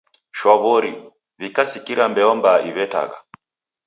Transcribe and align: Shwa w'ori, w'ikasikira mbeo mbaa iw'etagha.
Shwa 0.37 0.53
w'ori, 0.61 0.93
w'ikasikira 1.39 2.03
mbeo 2.11 2.31
mbaa 2.39 2.59
iw'etagha. 2.69 3.17